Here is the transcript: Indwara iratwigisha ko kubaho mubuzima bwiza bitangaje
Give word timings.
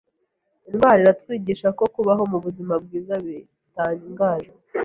Indwara 0.69 0.97
iratwigisha 1.01 1.67
ko 1.77 1.83
kubaho 1.93 2.23
mubuzima 2.31 2.73
bwiza 2.83 3.13
bitangaje 3.25 4.51